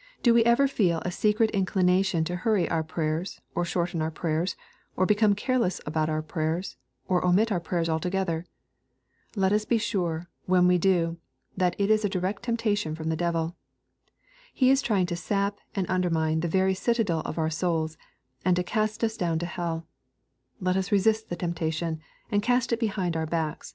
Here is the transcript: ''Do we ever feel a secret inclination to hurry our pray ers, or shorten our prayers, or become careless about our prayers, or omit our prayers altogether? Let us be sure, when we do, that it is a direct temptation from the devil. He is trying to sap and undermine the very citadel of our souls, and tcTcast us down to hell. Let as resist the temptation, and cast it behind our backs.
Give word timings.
''Do 0.22 0.32
we 0.32 0.42
ever 0.44 0.66
feel 0.68 1.02
a 1.04 1.12
secret 1.12 1.50
inclination 1.50 2.24
to 2.24 2.36
hurry 2.36 2.66
our 2.66 2.82
pray 2.82 3.08
ers, 3.08 3.42
or 3.54 3.62
shorten 3.66 4.00
our 4.00 4.10
prayers, 4.10 4.56
or 4.96 5.04
become 5.04 5.34
careless 5.34 5.82
about 5.84 6.08
our 6.08 6.22
prayers, 6.22 6.78
or 7.08 7.22
omit 7.22 7.52
our 7.52 7.60
prayers 7.60 7.86
altogether? 7.86 8.46
Let 9.34 9.52
us 9.52 9.66
be 9.66 9.76
sure, 9.76 10.30
when 10.46 10.66
we 10.66 10.78
do, 10.78 11.18
that 11.58 11.76
it 11.78 11.90
is 11.90 12.06
a 12.06 12.08
direct 12.08 12.44
temptation 12.44 12.94
from 12.94 13.10
the 13.10 13.16
devil. 13.16 13.54
He 14.54 14.70
is 14.70 14.80
trying 14.80 15.04
to 15.08 15.14
sap 15.14 15.58
and 15.74 15.84
undermine 15.90 16.40
the 16.40 16.48
very 16.48 16.72
citadel 16.72 17.20
of 17.26 17.36
our 17.36 17.50
souls, 17.50 17.98
and 18.46 18.56
tcTcast 18.56 19.04
us 19.04 19.18
down 19.18 19.38
to 19.40 19.44
hell. 19.44 19.86
Let 20.58 20.76
as 20.78 20.90
resist 20.90 21.28
the 21.28 21.36
temptation, 21.36 22.00
and 22.30 22.42
cast 22.42 22.72
it 22.72 22.80
behind 22.80 23.14
our 23.14 23.26
backs. 23.26 23.74